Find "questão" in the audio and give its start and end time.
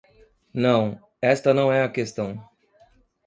1.91-2.43